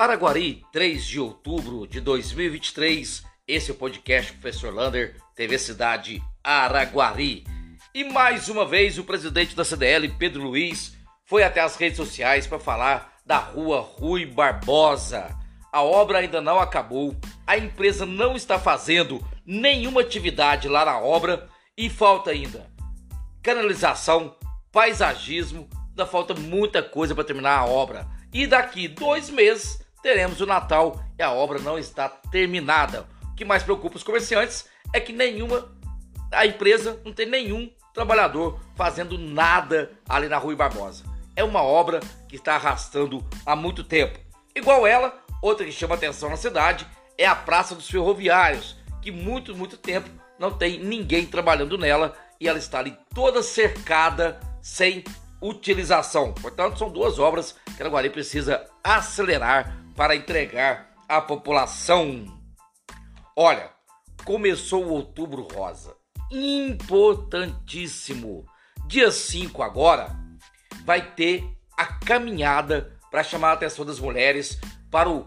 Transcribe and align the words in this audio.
Araguari, 0.00 0.64
3 0.72 1.04
de 1.04 1.20
outubro 1.20 1.86
de 1.86 2.00
2023. 2.00 3.22
Esse 3.46 3.70
é 3.70 3.74
o 3.74 3.76
podcast 3.76 4.32
Professor 4.32 4.72
Lander, 4.72 5.14
TV 5.36 5.58
Cidade 5.58 6.22
Araguari. 6.42 7.44
E 7.94 8.04
mais 8.04 8.48
uma 8.48 8.64
vez 8.64 8.96
o 8.96 9.04
presidente 9.04 9.54
da 9.54 9.62
CDL, 9.62 10.08
Pedro 10.18 10.44
Luiz, 10.44 10.96
foi 11.26 11.42
até 11.42 11.60
as 11.60 11.76
redes 11.76 11.98
sociais 11.98 12.46
para 12.46 12.58
falar 12.58 13.18
da 13.26 13.36
rua 13.36 13.80
Rui 13.80 14.24
Barbosa. 14.24 15.36
A 15.70 15.82
obra 15.82 16.20
ainda 16.20 16.40
não 16.40 16.58
acabou, 16.58 17.14
a 17.46 17.58
empresa 17.58 18.06
não 18.06 18.34
está 18.34 18.58
fazendo 18.58 19.22
nenhuma 19.44 20.00
atividade 20.00 20.66
lá 20.66 20.82
na 20.82 20.98
obra 20.98 21.46
e 21.76 21.90
falta 21.90 22.30
ainda 22.30 22.70
canalização, 23.42 24.34
paisagismo, 24.72 25.68
ainda 25.90 26.06
falta 26.06 26.32
muita 26.32 26.82
coisa 26.82 27.14
para 27.14 27.22
terminar 27.22 27.58
a 27.58 27.66
obra. 27.66 28.08
E 28.32 28.46
daqui 28.46 28.88
dois 28.88 29.28
meses 29.28 29.89
teremos 30.02 30.40
o 30.40 30.46
Natal 30.46 31.02
e 31.18 31.22
a 31.22 31.32
obra 31.32 31.58
não 31.58 31.78
está 31.78 32.08
terminada. 32.08 33.06
O 33.32 33.34
que 33.34 33.44
mais 33.44 33.62
preocupa 33.62 33.96
os 33.96 34.02
comerciantes 34.02 34.66
é 34.92 35.00
que 35.00 35.12
nenhuma 35.12 35.68
a 36.32 36.46
empresa 36.46 37.00
não 37.04 37.12
tem 37.12 37.26
nenhum 37.26 37.70
trabalhador 37.92 38.60
fazendo 38.76 39.18
nada 39.18 39.90
ali 40.08 40.28
na 40.28 40.38
Rui 40.38 40.54
Barbosa. 40.54 41.04
É 41.34 41.42
uma 41.42 41.62
obra 41.62 42.00
que 42.28 42.36
está 42.36 42.54
arrastando 42.54 43.24
há 43.44 43.56
muito 43.56 43.82
tempo. 43.82 44.18
Igual 44.54 44.86
ela, 44.86 45.18
outra 45.42 45.64
que 45.64 45.72
chama 45.72 45.94
atenção 45.94 46.30
na 46.30 46.36
cidade 46.36 46.86
é 47.18 47.26
a 47.26 47.34
Praça 47.34 47.74
dos 47.74 47.90
Ferroviários, 47.90 48.76
que 49.02 49.10
muito, 49.10 49.56
muito 49.56 49.76
tempo 49.76 50.08
não 50.38 50.50
tem 50.50 50.78
ninguém 50.78 51.26
trabalhando 51.26 51.76
nela 51.76 52.16
e 52.40 52.48
ela 52.48 52.58
está 52.58 52.78
ali 52.78 52.96
toda 53.14 53.42
cercada 53.42 54.40
sem 54.62 55.04
utilização. 55.40 56.32
Portanto, 56.32 56.78
são 56.78 56.90
duas 56.90 57.18
obras 57.18 57.54
que 57.76 57.82
a 57.82 57.84
Araguari 57.84 58.10
precisa 58.10 58.66
acelerar 58.82 59.76
para 59.96 60.16
entregar 60.16 60.90
à 61.08 61.20
população. 61.20 62.24
Olha, 63.36 63.70
começou 64.24 64.84
o 64.84 64.90
Outubro 64.90 65.42
Rosa. 65.42 65.96
Importantíssimo. 66.30 68.44
Dia 68.86 69.10
5 69.10 69.62
agora 69.62 70.16
vai 70.84 71.14
ter 71.14 71.44
a 71.76 71.86
caminhada 71.86 72.96
para 73.10 73.22
chamar 73.22 73.50
a 73.50 73.54
atenção 73.54 73.84
das 73.84 73.98
mulheres 73.98 74.60
para 74.90 75.08
o 75.08 75.26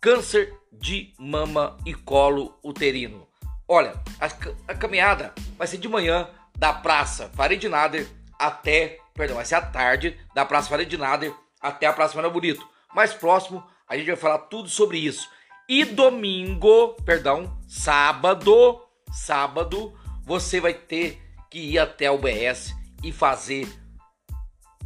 câncer 0.00 0.52
de 0.72 1.14
mama 1.18 1.76
e 1.86 1.94
colo 1.94 2.58
uterino. 2.62 3.26
Olha, 3.68 3.94
a, 4.20 4.72
a 4.72 4.74
caminhada 4.74 5.32
vai 5.56 5.66
ser 5.66 5.78
de 5.78 5.88
manhã 5.88 6.28
da 6.56 6.72
Praça 6.72 7.30
Farid 7.34 7.64
Nader 7.68 8.06
até, 8.38 8.98
perdão, 9.14 9.36
vai 9.36 9.44
ser 9.44 9.54
à 9.54 9.62
tarde 9.62 10.18
da 10.34 10.44
Praça 10.44 10.68
Farid 10.68 10.92
Nader 10.96 11.32
até 11.60 11.86
a 11.86 11.92
Praça 11.92 12.16
Manoel 12.16 12.32
Bonito. 12.32 12.66
Mais 12.94 13.14
próximo, 13.14 13.64
a 13.92 13.96
gente 13.98 14.06
vai 14.06 14.16
falar 14.16 14.38
tudo 14.38 14.70
sobre 14.70 14.96
isso. 14.96 15.28
E 15.68 15.84
domingo, 15.84 16.94
perdão, 17.04 17.58
sábado, 17.68 18.80
sábado, 19.12 19.92
você 20.24 20.62
vai 20.62 20.72
ter 20.72 21.20
que 21.50 21.58
ir 21.58 21.78
até 21.78 22.10
o 22.10 22.16
BS 22.16 22.74
e 23.04 23.12
fazer 23.12 23.68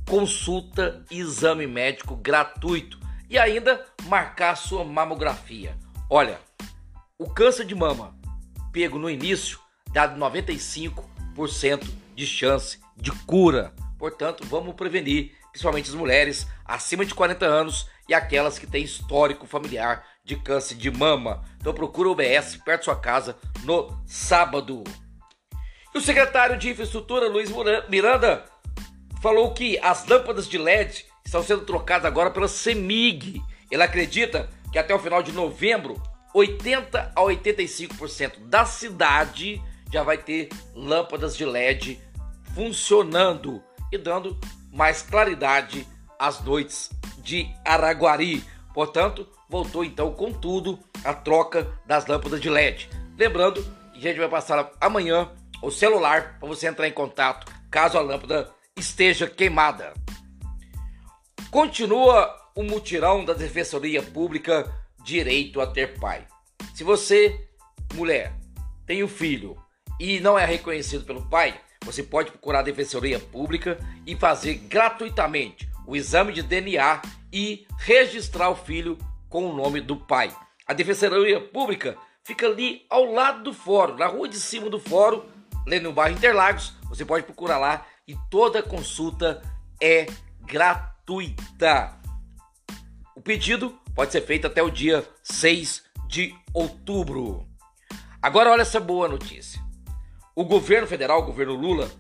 consulta, 0.08 1.04
exame 1.08 1.68
médico 1.68 2.16
gratuito 2.16 2.98
e 3.30 3.38
ainda 3.38 3.86
marcar 4.08 4.56
sua 4.56 4.84
mamografia. 4.84 5.78
Olha, 6.10 6.40
o 7.16 7.30
câncer 7.30 7.64
de 7.64 7.77
mama 7.77 8.18
pego 8.72 8.98
no 8.98 9.08
início 9.08 9.60
dá 9.92 10.08
95 10.08 11.08
de 12.16 12.27
chance 12.27 12.80
de 12.96 13.12
cura. 13.24 13.72
Portanto, 13.98 14.44
vamos 14.48 14.74
prevenir, 14.74 15.32
principalmente 15.56 15.88
as 15.88 15.94
mulheres 15.94 16.46
acima 16.66 17.02
de 17.02 17.14
40 17.14 17.46
anos 17.46 17.88
e 18.06 18.12
aquelas 18.12 18.58
que 18.58 18.66
têm 18.66 18.84
histórico 18.84 19.46
familiar 19.46 20.04
de 20.22 20.36
câncer 20.36 20.74
de 20.74 20.90
mama. 20.90 21.42
Então 21.58 21.72
procura 21.72 22.11
o 22.11 22.12
OBS 22.12 22.56
perto 22.62 22.80
da 22.80 22.84
sua 22.84 22.96
casa 22.96 23.39
no 23.64 23.98
sábado. 24.06 24.84
E 25.95 25.96
o 25.96 26.00
secretário 26.00 26.58
de 26.58 26.68
Infraestrutura, 26.68 27.27
Luiz 27.27 27.50
Miranda, 27.89 28.45
falou 29.22 29.55
que 29.55 29.78
as 29.78 30.06
lâmpadas 30.06 30.46
de 30.46 30.58
LED 30.58 31.06
estão 31.24 31.42
sendo 31.42 31.64
trocadas 31.64 32.05
agora 32.05 32.30
pela 32.30 32.48
CEMIG. 32.48 33.42
Ele 33.70 33.83
acredita 33.83 34.50
que 34.70 34.78
até 34.78 34.95
o 34.95 34.98
final 34.98 35.22
de 35.22 35.33
novembro, 35.33 36.00
80 36.34 37.12
a 37.16 37.20
85% 37.22 38.40
da 38.40 38.66
cidade 38.66 39.62
já 39.90 40.02
vai 40.02 40.18
ter 40.18 40.50
lâmpadas 40.74 41.34
de 41.34 41.46
LED 41.46 41.98
funcionando 42.55 43.62
e 43.90 43.96
dando 43.96 44.39
mais 44.77 45.03
claridade 45.03 45.89
às 46.19 46.41
noites 46.42 46.91
de 47.19 47.51
Araguari. 47.64 48.45
Portanto, 48.75 49.27
voltou 49.48 49.83
então 49.83 50.13
com 50.13 50.33
tudo 50.33 50.79
a 51.03 51.14
troca 51.14 51.67
das 51.87 52.07
lâmpadas 52.07 52.41
de 52.41 52.51
LED. 52.51 52.91
Lembrando 53.19 53.63
que 53.92 53.98
a 53.98 54.03
gente 54.03 54.19
vai 54.19 54.29
passar 54.29 54.70
amanhã 54.81 55.31
o 55.63 55.70
celular 55.70 56.39
para 56.39 56.48
você 56.48 56.67
entrar 56.67 56.87
em 56.87 56.92
contato 56.92 57.51
caso 57.70 57.97
a 57.97 58.03
lâmpada 58.03 58.53
esteja 58.77 59.27
queimada. 59.27 59.95
Continua 61.51 62.35
o 62.55 62.63
mutirão 62.63 63.25
da 63.25 63.33
Defensoria 63.33 64.03
Pública 64.03 64.70
Direito 65.03 65.61
a 65.61 65.67
Ter 65.67 65.98
Pai. 65.98 66.27
Se 66.75 66.85
você, 66.85 67.48
mulher, 67.95 68.35
tem 68.87 69.03
um 69.03 69.08
filho 69.08 69.57
e 69.98 70.20
não 70.20 70.39
é 70.39 70.45
reconhecido 70.45 71.05
pelo 71.05 71.27
pai, 71.29 71.58
você 71.86 72.02
pode 72.02 72.33
procurar 72.33 72.58
a 72.58 72.63
Defensoria 72.63 73.20
Pública 73.20 73.79
e 74.05 74.17
fazer 74.17 74.55
gratuitamente 74.55 75.70
o 75.86 75.95
exame 75.95 76.33
de 76.33 76.42
DNA 76.42 77.01
e 77.33 77.64
registrar 77.79 78.51
o 78.51 78.57
filho 78.57 78.98
com 79.29 79.48
o 79.48 79.55
nome 79.55 79.80
do 79.80 79.96
pai. 79.96 80.35
A 80.67 80.75
Defensoria 80.75 81.41
Pública 81.41 81.96
fica 82.25 82.46
ali 82.46 82.85
ao 82.91 83.05
lado 83.05 83.45
do 83.45 83.55
fórum, 83.55 83.96
na 83.96 84.07
rua 84.07 84.29
de 84.29 84.39
cima 84.41 84.69
do 84.69 84.80
fórum, 84.80 85.23
no 85.80 85.92
bairro 85.92 86.17
Interlagos. 86.17 86.75
Você 86.89 87.05
pode 87.05 87.25
procurar 87.25 87.58
lá 87.58 87.86
e 88.07 88.17
toda 88.29 88.63
consulta 88.63 89.41
é 89.80 90.07
gratuita. 90.41 91.96
O 93.14 93.20
pedido 93.20 93.79
pode 93.95 94.11
ser 94.11 94.23
feito 94.23 94.48
até 94.48 94.61
o 94.61 94.70
dia 94.70 95.08
6 95.23 95.85
de 96.08 96.35
outubro. 96.52 97.46
Agora 98.20 98.51
olha 98.51 98.63
essa 98.63 98.80
boa 98.80 99.07
notícia. 99.07 99.65
O 100.39 100.45
governo 100.45 100.86
federal, 100.86 101.20
o 101.20 101.24
governo 101.24 101.55
Lula, 101.55 101.91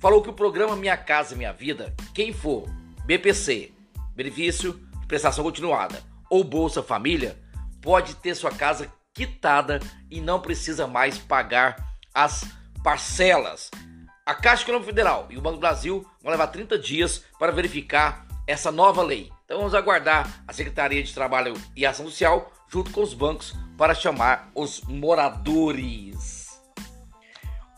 falou 0.00 0.22
que 0.22 0.30
o 0.30 0.32
programa 0.32 0.74
Minha 0.74 0.96
Casa 0.96 1.36
Minha 1.36 1.52
Vida, 1.52 1.94
quem 2.14 2.32
for 2.32 2.66
BPC, 3.04 3.70
benefício 4.16 4.80
de 4.98 5.06
prestação 5.06 5.44
continuada, 5.44 6.02
ou 6.30 6.42
Bolsa 6.42 6.82
Família, 6.82 7.38
pode 7.82 8.14
ter 8.14 8.34
sua 8.34 8.50
casa 8.50 8.90
quitada 9.12 9.78
e 10.10 10.22
não 10.22 10.40
precisa 10.40 10.86
mais 10.86 11.18
pagar 11.18 11.86
as 12.14 12.46
parcelas. 12.82 13.70
A 14.24 14.34
Caixa 14.34 14.62
Econômica 14.62 14.90
Federal 14.90 15.26
e 15.28 15.36
o 15.36 15.42
Banco 15.42 15.56
do 15.56 15.60
Brasil 15.60 16.02
vão 16.22 16.32
levar 16.32 16.46
30 16.46 16.78
dias 16.78 17.22
para 17.38 17.52
verificar 17.52 18.26
essa 18.46 18.72
nova 18.72 19.02
lei. 19.02 19.30
Então 19.44 19.58
vamos 19.58 19.74
aguardar 19.74 20.42
a 20.48 20.52
Secretaria 20.54 21.02
de 21.02 21.12
Trabalho 21.12 21.52
e 21.76 21.84
Ação 21.84 22.06
Social 22.06 22.50
junto 22.70 22.90
com 22.90 23.02
os 23.02 23.12
bancos 23.12 23.54
para 23.76 23.94
chamar 23.94 24.50
os 24.54 24.80
moradores. 24.80 26.41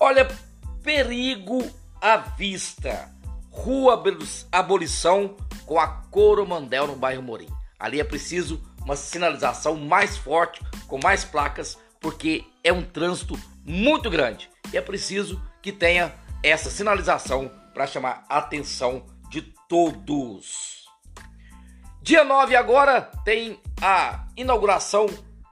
Olha, 0.06 0.28
perigo 0.82 1.66
à 1.98 2.18
vista. 2.18 3.10
Rua 3.50 4.04
Abolição 4.52 5.34
com 5.64 5.80
a 5.80 5.88
Coromandel 5.88 6.86
no 6.86 6.94
bairro 6.94 7.22
Morim. 7.22 7.48
Ali 7.78 8.00
é 8.00 8.04
preciso 8.04 8.62
uma 8.82 8.96
sinalização 8.96 9.76
mais 9.76 10.14
forte, 10.14 10.60
com 10.86 11.00
mais 11.02 11.24
placas, 11.24 11.78
porque 12.02 12.44
é 12.62 12.70
um 12.70 12.82
trânsito 12.82 13.34
muito 13.64 14.10
grande. 14.10 14.50
E 14.70 14.76
é 14.76 14.82
preciso 14.82 15.40
que 15.62 15.72
tenha 15.72 16.12
essa 16.42 16.68
sinalização 16.68 17.50
para 17.72 17.86
chamar 17.86 18.26
a 18.28 18.36
atenção 18.36 19.06
de 19.30 19.40
todos. 19.70 20.84
Dia 22.02 22.24
9 22.24 22.54
agora 22.54 23.00
tem 23.24 23.58
a 23.80 24.26
inauguração 24.36 25.06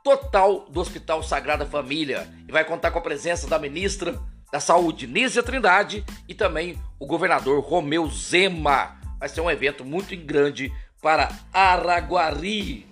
total 0.05 0.67
do 0.69 0.79
Hospital 0.79 1.23
Sagrada 1.23 1.65
Família 1.65 2.29
e 2.47 2.53
vai 2.53 2.67
contar 2.67 2.91
com 2.91 2.99
a 2.99 3.03
presença 3.03 3.49
da 3.49 3.59
ministra 3.59 4.21
da 4.53 4.61
Saúde, 4.61 5.07
Nízia 5.07 5.43
Trindade, 5.43 6.05
e 6.29 6.35
também 6.35 6.79
o 7.01 7.07
governador 7.07 7.61
Romeu 7.65 8.07
Zema. 8.11 9.01
Vai 9.19 9.29
ser 9.29 9.41
um 9.41 9.51
evento 9.51 9.83
muito 9.83 10.15
grande 10.15 10.71
para 11.01 11.31
Araguari. 11.53 12.87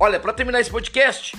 Olha, 0.00 0.18
para 0.18 0.32
terminar 0.32 0.60
esse 0.60 0.70
podcast, 0.70 1.36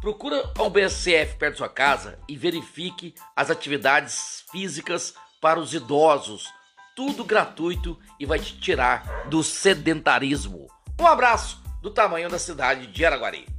procura 0.00 0.50
um 0.58 0.70
BSF 0.70 1.36
perto 1.36 1.52
da 1.52 1.58
sua 1.58 1.68
casa 1.68 2.18
e 2.26 2.34
verifique 2.34 3.14
as 3.36 3.50
atividades 3.50 4.42
físicas 4.50 5.14
para 5.40 5.60
os 5.60 5.74
idosos. 5.74 6.50
Tudo 6.94 7.24
gratuito 7.24 7.98
e 8.18 8.24
vai 8.24 8.38
te 8.38 8.58
tirar 8.58 9.26
do 9.28 9.42
sedentarismo. 9.42 10.66
Um 10.98 11.06
abraço 11.06 11.60
do 11.82 11.90
tamanho 11.90 12.30
da 12.30 12.38
cidade 12.38 12.86
de 12.86 13.04
Araguari. 13.04 13.55